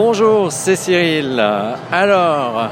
Bonjour, 0.00 0.52
c'est 0.52 0.76
Cyril. 0.76 1.44
Alors, 1.90 2.70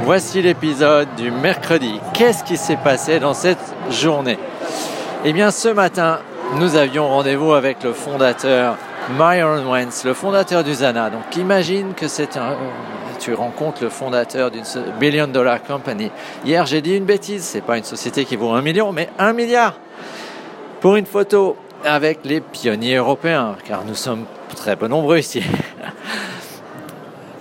voici 0.00 0.42
l'épisode 0.42 1.06
du 1.16 1.30
mercredi. 1.30 2.00
Qu'est-ce 2.12 2.42
qui 2.42 2.56
s'est 2.56 2.76
passé 2.82 3.20
dans 3.20 3.34
cette 3.34 3.72
journée? 3.88 4.36
Eh 5.24 5.32
bien, 5.32 5.52
ce 5.52 5.68
matin, 5.68 6.18
nous 6.56 6.74
avions 6.74 7.06
rendez-vous 7.06 7.52
avec 7.52 7.84
le 7.84 7.92
fondateur 7.92 8.78
Myron 9.16 9.70
Wentz, 9.70 10.02
le 10.04 10.12
fondateur 10.12 10.64
du 10.64 10.74
Zana. 10.74 11.08
Donc, 11.08 11.36
imagine 11.36 11.94
que 11.94 12.08
c'est 12.08 12.36
un, 12.36 12.56
tu 13.20 13.32
rencontres 13.32 13.84
le 13.84 13.88
fondateur 13.88 14.50
d'une 14.50 14.64
billion 14.98 15.28
dollar 15.28 15.62
company. 15.62 16.10
Hier, 16.44 16.66
j'ai 16.66 16.82
dit 16.82 16.96
une 16.96 17.04
bêtise. 17.04 17.44
C'est 17.44 17.60
pas 17.60 17.78
une 17.78 17.84
société 17.84 18.24
qui 18.24 18.34
vaut 18.34 18.50
un 18.50 18.62
million, 18.62 18.90
mais 18.90 19.08
un 19.20 19.34
milliard 19.34 19.74
pour 20.80 20.96
une 20.96 21.06
photo 21.06 21.56
avec 21.84 22.24
les 22.24 22.40
pionniers 22.40 22.96
européens, 22.96 23.54
car 23.64 23.84
nous 23.84 23.94
sommes 23.94 24.24
très 24.56 24.74
peu 24.74 24.88
nombreux 24.88 25.18
ici. 25.18 25.44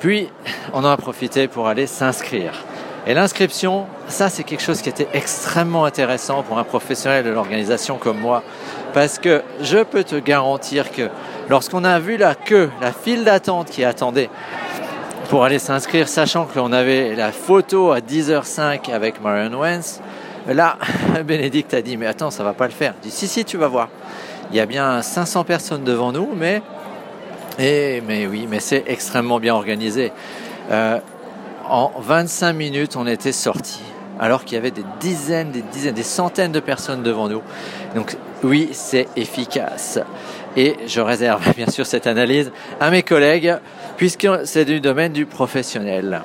Puis, 0.05 0.29
on 0.71 0.83
en 0.85 0.91
a 0.91 0.97
profité 0.97 1.47
pour 1.47 1.67
aller 1.67 1.87
s'inscrire. 1.87 2.51
Et 3.07 3.15
l'inscription, 3.15 3.87
ça 4.07 4.29
c'est 4.29 4.43
quelque 4.43 4.61
chose 4.61 4.83
qui 4.83 4.89
était 4.89 5.07
extrêmement 5.13 5.83
intéressant 5.83 6.43
pour 6.43 6.59
un 6.59 6.63
professionnel 6.63 7.25
de 7.25 7.31
l'organisation 7.31 7.97
comme 7.97 8.19
moi, 8.19 8.43
parce 8.93 9.17
que 9.17 9.41
je 9.61 9.79
peux 9.79 10.03
te 10.03 10.15
garantir 10.17 10.91
que 10.91 11.09
lorsqu'on 11.49 11.83
a 11.83 11.97
vu 11.97 12.17
la 12.17 12.35
queue, 12.35 12.69
la 12.81 12.91
file 12.91 13.23
d'attente 13.23 13.71
qui 13.71 13.83
attendait 13.83 14.29
pour 15.29 15.43
aller 15.43 15.57
s'inscrire, 15.57 16.07
sachant 16.07 16.45
que 16.45 16.59
l'on 16.59 16.71
avait 16.71 17.15
la 17.15 17.31
photo 17.31 17.91
à 17.91 17.99
10h05 17.99 18.93
avec 18.93 19.19
Marion 19.23 19.59
Wentz, 19.59 20.01
là, 20.47 20.77
Bénédicte 21.25 21.73
a 21.73 21.81
dit, 21.81 21.97
mais 21.97 22.05
attends, 22.05 22.29
ça 22.29 22.43
va 22.43 22.53
pas 22.53 22.67
le 22.67 22.73
faire. 22.73 22.93
Je 23.01 23.09
dis, 23.09 23.15
si, 23.15 23.27
si, 23.27 23.43
tu 23.43 23.57
vas 23.57 23.69
voir. 23.69 23.89
Il 24.51 24.57
y 24.57 24.59
a 24.59 24.67
bien 24.67 25.01
500 25.01 25.45
personnes 25.45 25.83
devant 25.83 26.11
nous, 26.11 26.29
mais 26.35 26.61
et, 27.59 28.01
mais 28.07 28.27
oui, 28.27 28.47
mais 28.49 28.59
c'est 28.59 28.83
extrêmement 28.87 29.39
bien 29.39 29.55
organisé. 29.55 30.11
Euh, 30.71 30.99
en 31.67 31.91
25 31.97 32.53
minutes, 32.53 32.95
on 32.95 33.07
était 33.07 33.31
sortis, 33.31 33.83
alors 34.19 34.43
qu'il 34.45 34.55
y 34.55 34.57
avait 34.57 34.71
des 34.71 34.85
dizaines, 34.99 35.51
des 35.51 35.61
dizaines, 35.61 35.95
des 35.95 36.03
centaines 36.03 36.51
de 36.51 36.59
personnes 36.59 37.03
devant 37.03 37.27
nous. 37.27 37.41
Donc 37.95 38.17
oui, 38.43 38.69
c'est 38.73 39.07
efficace. 39.15 39.99
Et 40.57 40.75
je 40.87 41.01
réserve 41.01 41.53
bien 41.55 41.67
sûr 41.67 41.85
cette 41.85 42.07
analyse 42.07 42.51
à 42.79 42.91
mes 42.91 43.03
collègues, 43.03 43.55
puisque 43.97 44.27
c'est 44.43 44.65
du 44.65 44.79
domaine 44.79 45.13
du 45.13 45.25
professionnel. 45.25 46.21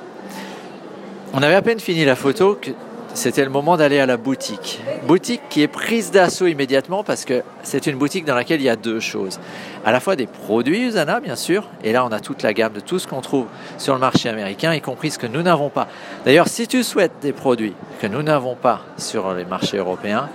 On 1.33 1.43
avait 1.43 1.55
à 1.55 1.63
peine 1.63 1.81
fini 1.81 2.05
la 2.05 2.17
photo 2.17 2.59
que 2.61 2.71
c'était 3.15 3.45
le 3.45 3.51
moment 3.51 3.77
d'aller 3.77 3.99
à 3.99 4.07
la 4.07 4.17
boutique. 4.17 4.81
Boutique 5.07 5.43
qui 5.51 5.63
est 5.63 5.69
prise 5.69 6.11
d'assaut 6.11 6.47
immédiatement 6.47 7.03
parce 7.05 7.25
que 7.25 7.43
c'est 7.63 7.87
une 7.87 7.97
boutique 7.97 8.25
dans 8.25 8.35
laquelle 8.35 8.61
il 8.61 8.65
y 8.65 8.69
a 8.69 8.77
deux 8.77 9.01
choses. 9.01 9.41
À 9.85 9.93
la 9.93 10.01
fois 10.01 10.17
des 10.17 10.27
produits 10.27 10.87
Usana, 10.87 11.21
bien 11.21 11.37
sûr, 11.37 11.69
et 11.83 11.93
là 11.93 12.05
on 12.05 12.13
a 12.13 12.21
toute 12.21 12.43
la 12.43 12.53
gamme 12.53 12.73
de 12.73 12.81
tout 12.81 12.99
ce 12.99 13.07
qu'on 13.07 13.21
trouve 13.21 13.47
sur 13.79 13.95
le 13.95 14.01
marché 14.01 14.29
américain, 14.29 14.73
y 14.75 14.81
compris 14.81 15.11
ce 15.11 15.19
que 15.19 15.27
nous 15.27 15.43
n'avons 15.43 15.71
pas. 15.71 15.89
D'ailleurs, 16.25 16.49
si 16.49 16.67
tu 16.67 16.83
souhaites 16.83 17.13
des 17.23 17.33
produits 17.33 17.75
que 18.01 18.07
nous 18.07 18.23
n'avons 18.23 18.55
pas 18.55 18.83
sur 18.97 19.35
les 19.35 19.45
marchés 19.45 19.79
européens, 19.79 20.29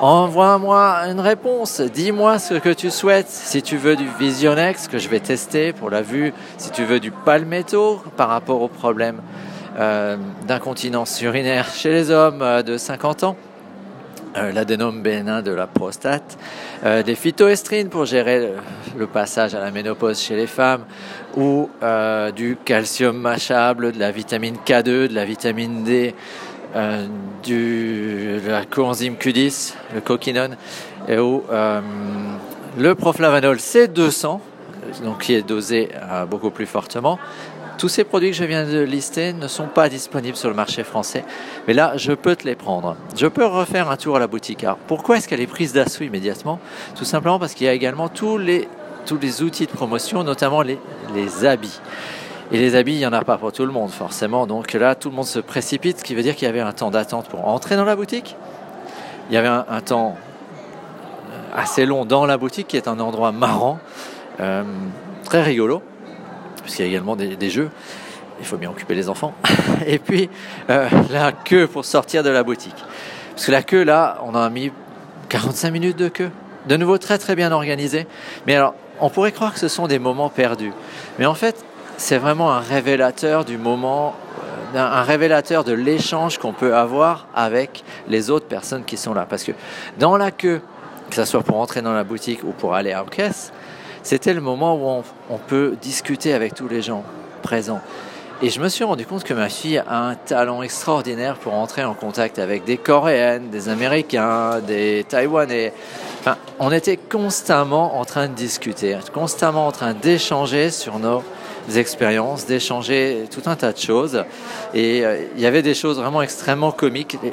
envoie-moi 0.00 1.06
une 1.08 1.20
réponse. 1.20 1.80
Dis-moi 1.80 2.38
ce 2.38 2.54
que 2.54 2.70
tu 2.70 2.90
souhaites. 2.90 3.28
Si 3.28 3.62
tu 3.62 3.76
veux 3.76 3.96
du 3.96 4.06
Visionex 4.18 4.88
que 4.88 4.98
je 4.98 5.08
vais 5.08 5.20
tester 5.20 5.72
pour 5.72 5.90
la 5.90 6.02
vue, 6.02 6.32
si 6.58 6.70
tu 6.70 6.84
veux 6.84 7.00
du 7.00 7.10
Palmetto 7.10 8.02
par 8.16 8.28
rapport 8.28 8.60
au 8.60 8.68
problème 8.68 9.20
d'incontinence 9.74 11.20
urinaire 11.22 11.68
chez 11.68 11.90
les 11.90 12.10
hommes 12.10 12.42
euh, 12.42 12.62
de 12.62 12.76
50 12.76 13.24
ans, 13.24 13.36
euh, 14.36 14.52
l'adénome 14.52 15.02
bénin 15.02 15.42
de 15.42 15.50
la 15.50 15.66
prostate, 15.66 16.38
des 17.06 17.14
phytoestrines 17.14 17.88
pour 17.88 18.04
gérer 18.04 18.52
le, 18.98 19.06
passage 19.06 19.54
à 19.54 19.60
la 19.60 19.70
ménopause 19.70 20.20
chez 20.20 20.36
les 20.36 20.46
femmes, 20.46 20.84
ou 21.34 21.70
du 22.36 22.58
calcium 22.62 23.16
mâchable, 23.16 23.92
de 23.92 23.98
la 23.98 24.10
vitamine 24.10 24.56
K2, 24.66 25.08
de 25.08 25.14
la 25.14 25.24
vitamine 25.24 25.82
D, 25.82 26.14
de 26.74 28.40
la 28.46 28.66
coenzyme 28.66 29.14
Q10, 29.14 29.72
le 29.94 30.02
coquinone, 30.02 30.56
et 31.08 31.16
ou 31.16 31.42
le 32.76 32.94
proflavanol 32.94 33.56
C200, 33.56 34.40
donc 35.02 35.22
qui 35.22 35.32
est 35.32 35.42
dosé 35.42 35.88
beaucoup 36.28 36.50
plus 36.50 36.66
fortement, 36.66 37.18
tous 37.78 37.88
ces 37.88 38.04
produits 38.04 38.30
que 38.30 38.36
je 38.36 38.44
viens 38.44 38.64
de 38.64 38.80
lister 38.80 39.32
ne 39.32 39.48
sont 39.48 39.66
pas 39.66 39.88
disponibles 39.88 40.36
sur 40.36 40.48
le 40.48 40.54
marché 40.54 40.84
français, 40.84 41.24
mais 41.66 41.74
là, 41.74 41.96
je 41.96 42.12
peux 42.12 42.36
te 42.36 42.44
les 42.44 42.54
prendre. 42.54 42.96
Je 43.16 43.26
peux 43.26 43.44
refaire 43.44 43.90
un 43.90 43.96
tour 43.96 44.16
à 44.16 44.18
la 44.18 44.26
boutique. 44.26 44.64
Alors, 44.64 44.76
pourquoi 44.76 45.16
est-ce 45.16 45.28
qu'elle 45.28 45.40
est 45.40 45.46
prise 45.46 45.72
d'assaut 45.72 46.04
immédiatement? 46.04 46.60
Tout 46.94 47.04
simplement 47.04 47.38
parce 47.38 47.54
qu'il 47.54 47.66
y 47.66 47.68
a 47.68 47.72
également 47.72 48.08
tous 48.08 48.38
les, 48.38 48.68
tous 49.06 49.18
les 49.18 49.42
outils 49.42 49.66
de 49.66 49.72
promotion, 49.72 50.22
notamment 50.24 50.62
les, 50.62 50.78
les 51.14 51.44
habits. 51.44 51.80
Et 52.52 52.58
les 52.58 52.76
habits, 52.76 52.92
il 52.92 52.98
n'y 52.98 53.06
en 53.06 53.12
a 53.12 53.24
pas 53.24 53.38
pour 53.38 53.52
tout 53.52 53.64
le 53.64 53.72
monde, 53.72 53.90
forcément. 53.90 54.46
Donc 54.46 54.72
là, 54.74 54.94
tout 54.94 55.10
le 55.10 55.16
monde 55.16 55.24
se 55.24 55.40
précipite, 55.40 55.98
ce 55.98 56.04
qui 56.04 56.14
veut 56.14 56.22
dire 56.22 56.36
qu'il 56.36 56.46
y 56.46 56.48
avait 56.48 56.60
un 56.60 56.72
temps 56.72 56.90
d'attente 56.90 57.28
pour 57.28 57.48
entrer 57.48 57.76
dans 57.76 57.84
la 57.84 57.96
boutique. 57.96 58.36
Il 59.30 59.34
y 59.34 59.38
avait 59.38 59.48
un, 59.48 59.80
temps 59.80 60.16
euh, 60.16 61.60
assez 61.60 61.86
long 61.86 62.04
dans 62.04 62.26
la 62.26 62.36
boutique, 62.36 62.68
qui 62.68 62.76
est 62.76 62.88
un 62.88 63.00
endroit 63.00 63.32
marrant, 63.32 63.78
euh, 64.40 64.62
très 65.24 65.42
rigolo 65.42 65.82
puisqu'il 66.64 66.82
y 66.82 66.84
a 66.86 66.88
également 66.88 67.14
des, 67.14 67.50
jeux. 67.50 67.70
Il 68.40 68.46
faut 68.46 68.56
bien 68.56 68.70
occuper 68.70 68.94
les 68.94 69.08
enfants. 69.08 69.34
Et 69.86 69.98
puis, 69.98 70.28
euh, 70.70 70.88
la 71.10 71.30
queue 71.30 71.68
pour 71.68 71.84
sortir 71.84 72.22
de 72.22 72.30
la 72.30 72.42
boutique. 72.42 72.74
Parce 73.30 73.46
que 73.46 73.52
la 73.52 73.62
queue, 73.62 73.84
là, 73.84 74.18
on 74.24 74.34
a 74.34 74.50
mis 74.50 74.72
45 75.28 75.70
minutes 75.70 75.96
de 75.96 76.08
queue. 76.08 76.30
De 76.66 76.76
nouveau, 76.76 76.98
très 76.98 77.18
très 77.18 77.36
bien 77.36 77.52
organisé. 77.52 78.06
Mais 78.46 78.56
alors, 78.56 78.74
on 79.00 79.10
pourrait 79.10 79.32
croire 79.32 79.52
que 79.52 79.60
ce 79.60 79.68
sont 79.68 79.86
des 79.86 79.98
moments 79.98 80.30
perdus. 80.30 80.72
Mais 81.18 81.26
en 81.26 81.34
fait, 81.34 81.64
c'est 81.96 82.18
vraiment 82.18 82.52
un 82.52 82.60
révélateur 82.60 83.44
du 83.44 83.58
moment, 83.58 84.14
euh, 84.74 84.78
un 84.78 85.02
révélateur 85.02 85.64
de 85.64 85.72
l'échange 85.72 86.38
qu'on 86.38 86.52
peut 86.52 86.74
avoir 86.74 87.28
avec 87.34 87.84
les 88.08 88.30
autres 88.30 88.46
personnes 88.46 88.84
qui 88.84 88.96
sont 88.96 89.14
là. 89.14 89.26
Parce 89.28 89.44
que 89.44 89.52
dans 89.98 90.16
la 90.16 90.30
queue, 90.30 90.60
que 91.10 91.16
ce 91.16 91.24
soit 91.24 91.42
pour 91.42 91.58
entrer 91.58 91.82
dans 91.82 91.92
la 91.92 92.04
boutique 92.04 92.42
ou 92.44 92.52
pour 92.52 92.74
aller 92.74 92.94
en 92.94 93.04
caisse, 93.04 93.52
c'était 94.04 94.34
le 94.34 94.42
moment 94.42 94.76
où 94.76 95.02
on, 95.30 95.38
peut 95.38 95.76
discuter 95.80 96.34
avec 96.34 96.54
tous 96.54 96.68
les 96.68 96.82
gens 96.82 97.02
présents. 97.42 97.80
Et 98.42 98.50
je 98.50 98.60
me 98.60 98.68
suis 98.68 98.84
rendu 98.84 99.06
compte 99.06 99.24
que 99.24 99.32
ma 99.32 99.48
fille 99.48 99.78
a 99.78 100.08
un 100.08 100.14
talent 100.14 100.62
extraordinaire 100.62 101.36
pour 101.36 101.54
entrer 101.54 101.84
en 101.84 101.94
contact 101.94 102.38
avec 102.38 102.64
des 102.64 102.76
Coréennes, 102.76 103.48
des 103.48 103.70
Américains, 103.70 104.60
des 104.60 105.06
Taïwanais. 105.08 105.72
Enfin, 106.20 106.36
on 106.58 106.70
était 106.70 106.98
constamment 106.98 107.98
en 107.98 108.04
train 108.04 108.28
de 108.28 108.34
discuter, 108.34 108.98
constamment 109.12 109.66
en 109.66 109.72
train 109.72 109.94
d'échanger 109.94 110.70
sur 110.70 110.98
nos 110.98 111.22
expériences, 111.74 112.44
d'échanger 112.44 113.24
tout 113.30 113.48
un 113.48 113.56
tas 113.56 113.72
de 113.72 113.78
choses. 113.78 114.24
Et 114.74 115.04
euh, 115.04 115.24
il 115.34 115.40
y 115.40 115.46
avait 115.46 115.62
des 115.62 115.74
choses 115.74 115.98
vraiment 115.98 116.20
extrêmement 116.20 116.72
comiques. 116.72 117.16
Les, 117.22 117.32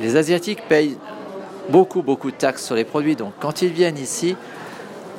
les 0.00 0.16
Asiatiques 0.16 0.68
payent 0.68 0.96
beaucoup, 1.68 2.02
beaucoup 2.02 2.30
de 2.30 2.36
taxes 2.36 2.64
sur 2.64 2.76
les 2.76 2.84
produits. 2.84 3.16
Donc 3.16 3.32
quand 3.40 3.62
ils 3.62 3.72
viennent 3.72 3.98
ici, 3.98 4.36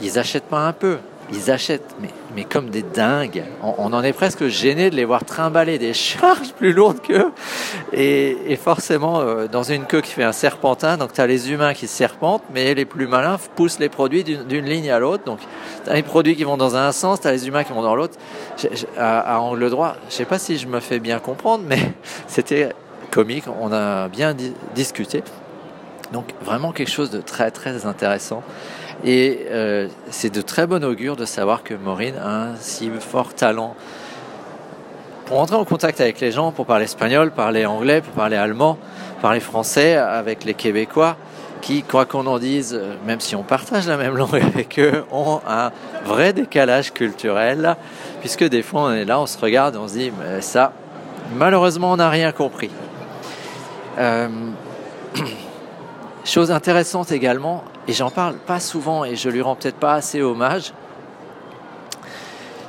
ils 0.01 0.19
achètent 0.19 0.45
pas 0.45 0.67
un 0.67 0.73
peu, 0.73 0.97
ils 1.31 1.51
achètent, 1.51 1.95
mais, 2.01 2.09
mais 2.35 2.43
comme 2.43 2.69
des 2.69 2.81
dingues. 2.81 3.43
On, 3.61 3.93
en 3.93 4.03
est 4.03 4.13
presque 4.13 4.47
gêné 4.47 4.89
de 4.89 4.95
les 4.95 5.05
voir 5.05 5.23
trimballer 5.23 5.77
des 5.77 5.93
charges 5.93 6.51
plus 6.57 6.73
lourdes 6.73 7.01
qu'eux. 7.01 7.31
Et, 7.93 8.37
et 8.47 8.55
forcément, 8.55 9.21
euh, 9.21 9.47
dans 9.47 9.63
une 9.63 9.85
queue 9.85 10.01
qui 10.01 10.11
fait 10.11 10.23
un 10.23 10.31
serpentin, 10.31 10.97
donc 10.97 11.13
tu 11.13 11.21
as 11.21 11.27
les 11.27 11.51
humains 11.51 11.73
qui 11.73 11.87
serpentent, 11.87 12.43
mais 12.53 12.73
les 12.73 12.85
plus 12.85 13.07
malins 13.07 13.37
poussent 13.55 13.79
les 13.79 13.89
produits 13.89 14.23
d'une 14.23 14.65
ligne 14.65 14.91
à 14.91 14.99
l'autre. 14.99 15.23
Donc 15.23 15.39
tu 15.83 15.89
as 15.89 15.93
les 15.93 16.03
produits 16.03 16.35
qui 16.35 16.43
vont 16.43 16.57
dans 16.57 16.75
un 16.75 16.91
sens, 16.91 17.21
tu 17.21 17.27
as 17.27 17.31
les 17.31 17.47
humains 17.47 17.63
qui 17.63 17.73
vont 17.73 17.83
dans 17.83 17.95
l'autre. 17.95 18.17
À, 18.97 19.39
angle 19.39 19.69
droit, 19.69 19.95
je 20.09 20.15
sais 20.15 20.25
pas 20.25 20.39
si 20.39 20.57
je 20.57 20.67
me 20.67 20.79
fais 20.79 20.99
bien 20.99 21.19
comprendre, 21.19 21.63
mais 21.67 21.79
c'était 22.27 22.73
comique, 23.11 23.45
on 23.61 23.71
a 23.71 24.07
bien 24.09 24.35
discuté. 24.75 25.23
Donc 26.13 26.27
vraiment 26.41 26.71
quelque 26.71 26.91
chose 26.91 27.09
de 27.09 27.19
très 27.19 27.51
très 27.51 27.87
intéressant. 27.87 28.43
Et 29.03 29.47
euh, 29.49 29.87
c'est 30.11 30.33
de 30.33 30.41
très 30.41 30.67
bon 30.67 30.83
augure 30.83 31.15
de 31.15 31.25
savoir 31.25 31.63
que 31.63 31.73
Maureen 31.73 32.15
a 32.17 32.29
un 32.29 32.55
si 32.55 32.89
fort 32.99 33.33
talent 33.33 33.75
pour 35.25 35.39
entrer 35.39 35.55
en 35.55 35.65
contact 35.65 35.99
avec 35.99 36.19
les 36.19 36.31
gens, 36.31 36.51
pour 36.51 36.67
parler 36.67 36.85
espagnol, 36.85 37.31
parler 37.31 37.65
anglais, 37.65 38.01
pour 38.01 38.13
parler 38.13 38.35
allemand, 38.35 38.77
parler 39.21 39.39
français 39.39 39.95
avec 39.95 40.43
les 40.43 40.53
Québécois 40.53 41.17
qui, 41.61 41.81
quoi 41.81 42.05
qu'on 42.05 42.27
en 42.27 42.39
dise, 42.39 42.79
même 43.07 43.21
si 43.21 43.35
on 43.35 43.43
partage 43.43 43.87
la 43.87 43.97
même 43.97 44.15
langue 44.15 44.35
avec 44.53 44.77
eux, 44.79 45.05
ont 45.11 45.39
un 45.47 45.71
vrai 46.05 46.33
décalage 46.33 46.93
culturel, 46.93 47.75
puisque 48.19 48.43
des 48.43 48.61
fois 48.61 48.81
on 48.83 48.91
est 48.91 49.05
là, 49.05 49.19
on 49.19 49.25
se 49.25 49.39
regarde, 49.39 49.77
on 49.77 49.87
se 49.87 49.93
dit, 49.93 50.11
mais 50.19 50.41
ça, 50.41 50.73
malheureusement, 51.35 51.93
on 51.93 51.97
n'a 51.97 52.09
rien 52.09 52.33
compris. 52.33 52.69
Euh, 53.97 54.27
chose 56.23 56.51
intéressante 56.51 57.11
également, 57.11 57.63
et 57.87 57.93
j'en 57.93 58.09
parle 58.09 58.35
pas 58.35 58.59
souvent 58.59 59.05
et 59.05 59.15
je 59.15 59.29
lui 59.29 59.41
rends 59.41 59.55
peut-être 59.55 59.77
pas 59.77 59.93
assez 59.93 60.21
hommage. 60.21 60.73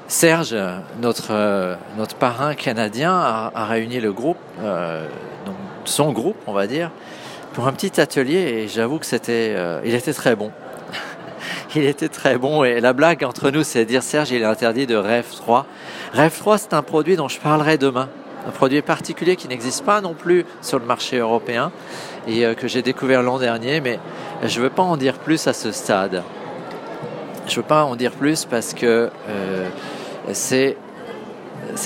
Serge, 0.06 0.54
notre, 1.00 1.28
euh, 1.30 1.76
parrain 2.18 2.54
canadien, 2.54 3.14
a, 3.14 3.64
réuni 3.66 4.00
le 4.00 4.12
groupe, 4.12 4.36
euh, 4.60 5.06
donc 5.46 5.56
son 5.86 6.12
groupe, 6.12 6.36
on 6.46 6.52
va 6.52 6.66
dire, 6.66 6.90
pour 7.54 7.66
un 7.66 7.72
petit 7.72 8.00
atelier 8.00 8.36
et 8.36 8.68
j'avoue 8.68 8.98
que 8.98 9.06
c'était, 9.06 9.54
euh, 9.56 9.80
il 9.84 9.94
était 9.94 10.12
très 10.12 10.36
bon. 10.36 10.52
il 11.74 11.84
était 11.84 12.08
très 12.08 12.36
bon. 12.36 12.64
Et 12.64 12.80
la 12.80 12.92
blague 12.92 13.24
entre 13.24 13.50
nous, 13.50 13.62
c'est 13.62 13.80
de 13.80 13.88
dire 13.88 14.02
Serge, 14.02 14.30
il 14.30 14.42
est 14.42 14.44
interdit 14.44 14.86
de 14.86 14.96
Rêve 14.96 15.26
3. 15.34 15.66
Rêve 16.12 16.36
3, 16.36 16.58
c'est 16.58 16.74
un 16.74 16.82
produit 16.82 17.16
dont 17.16 17.28
je 17.28 17.40
parlerai 17.40 17.78
demain. 17.78 18.08
Un 18.46 18.50
produit 18.50 18.82
particulier 18.82 19.36
qui 19.36 19.48
n'existe 19.48 19.84
pas 19.84 20.00
non 20.02 20.12
plus 20.12 20.44
sur 20.60 20.78
le 20.78 20.84
marché 20.84 21.18
européen 21.18 21.72
et 22.26 22.44
euh, 22.44 22.54
que 22.54 22.68
j'ai 22.68 22.82
découvert 22.82 23.22
l'an 23.22 23.38
dernier, 23.38 23.80
mais 23.80 23.98
je 24.42 24.58
ne 24.58 24.64
veux 24.64 24.70
pas 24.70 24.82
en 24.82 24.96
dire 24.96 25.14
plus 25.14 25.46
à 25.46 25.54
ce 25.54 25.72
stade. 25.72 26.22
Je 27.46 27.52
ne 27.52 27.56
veux 27.56 27.62
pas 27.62 27.84
en 27.84 27.96
dire 27.96 28.12
plus 28.12 28.44
parce 28.44 28.74
que 28.74 29.10
euh, 29.28 29.68
c'est 30.32 30.76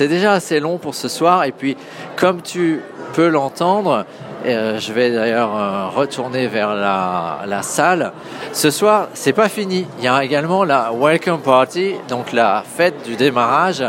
déjà 0.01 0.33
assez 0.33 0.59
long 0.59 0.79
pour 0.79 0.95
ce 0.95 1.09
soir. 1.09 1.45
Et 1.45 1.53
puis, 1.53 1.77
comme 2.17 2.43
tu 2.43 2.83
peux 3.15 3.29
l'entendre, 3.29 4.05
euh, 4.47 4.79
je 4.79 4.93
vais 4.93 5.13
d'ailleurs 5.13 5.95
retourner 5.95 6.49
vers 6.49 6.75
la, 6.75 7.41
la, 7.47 7.63
salle. 7.63 8.13
Ce 8.53 8.71
soir, 8.71 9.09
c'est 9.15 9.33
pas 9.33 9.49
fini. 9.49 9.87
Il 9.99 10.05
y 10.05 10.09
a 10.09 10.25
également 10.25 10.65
la 10.65 10.93
welcome 10.93 11.41
party, 11.41 11.95
donc 12.09 12.33
la 12.33 12.65
fête 12.65 13.05
du 13.05 13.17
démarrage 13.17 13.85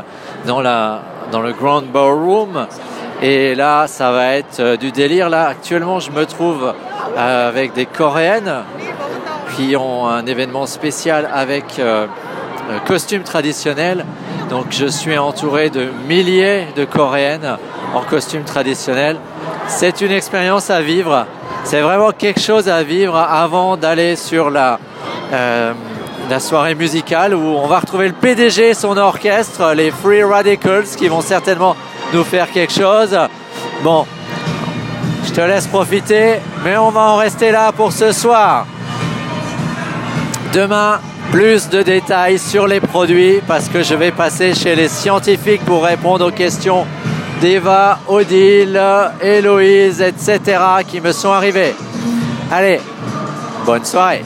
dans 0.46 0.62
la 0.62 1.02
dans 1.32 1.42
le 1.42 1.54
grand 1.54 1.82
ballroom. 1.82 2.68
Et 3.22 3.56
là, 3.56 3.88
ça 3.88 4.12
va 4.12 4.36
être 4.36 4.60
euh, 4.60 4.78
du 4.78 4.92
délire. 4.92 5.30
Là, 5.30 5.48
actuellement, 5.48 6.00
je 6.00 6.12
me 6.12 6.26
trouve 6.26 6.74
avec 7.18 7.74
des 7.74 7.86
Coréennes 7.86 8.64
qui 9.56 9.76
ont 9.76 10.08
un 10.08 10.26
événement 10.26 10.66
spécial 10.66 11.30
avec 11.34 11.82
costume 12.86 13.24
traditionnel. 13.24 14.06
Donc, 14.50 14.68
je 14.70 14.86
suis 14.86 15.18
entouré 15.18 15.70
de 15.70 15.90
milliers 16.08 16.68
de 16.76 16.86
Coréennes 16.86 17.58
en 17.94 18.02
costume 18.02 18.44
traditionnel. 18.44 19.18
C'est 19.68 20.02
une 20.02 20.12
expérience 20.12 20.70
à 20.70 20.82
vivre. 20.82 21.26
C'est 21.64 21.82
vraiment 21.82 22.12
quelque 22.12 22.40
chose 22.40 22.70
à 22.70 22.84
vivre 22.84 23.16
avant 23.16 23.78
d'aller 23.78 24.16
sur 24.16 24.50
la, 24.50 24.80
euh, 25.32 25.74
la 26.30 26.40
soirée 26.40 26.76
musicale 26.76 27.34
où 27.34 27.58
on 27.58 27.66
va 27.66 27.80
retrouver 27.80 28.08
le 28.08 28.14
PDG 28.14 28.70
et 28.70 28.74
son 28.76 28.96
orchestre, 28.98 29.74
les 29.74 29.90
Free 29.90 30.24
Radicals, 30.24 30.86
qui 30.96 31.08
vont 31.08 31.22
certainement 31.22 31.76
nous 32.14 32.24
faire 32.24 32.52
quelque 32.52 32.74
chose. 32.74 33.18
Bon, 33.84 34.06
je 35.26 35.32
te 35.32 35.42
laisse 35.42 35.66
profiter, 35.66 36.36
mais 36.64 36.78
on 36.78 36.92
va 36.92 37.02
en 37.02 37.16
rester 37.16 37.52
là 37.52 37.72
pour 37.72 37.92
ce 37.92 38.12
soir. 38.12 38.68
Demain, 40.54 41.00
plus 41.32 41.68
de 41.70 41.82
détails 41.82 42.38
sur 42.38 42.68
les 42.68 42.80
produits 42.80 43.42
parce 43.48 43.68
que 43.68 43.82
je 43.82 43.96
vais 43.96 44.12
passer 44.12 44.54
chez 44.54 44.76
les 44.76 44.88
scientifiques 44.88 45.66
pour 45.66 45.84
répondre 45.84 46.28
aux 46.28 46.32
questions 46.32 46.86
d'Eva, 47.42 48.00
Odile, 48.08 48.80
Héloïse, 49.22 50.02
etc. 50.02 50.60
qui 50.88 51.02
me 51.02 51.12
sont 51.12 51.32
arrivés. 51.32 51.74
Allez, 52.52 52.82
bonne 53.66 53.86
soirée. 53.86 54.24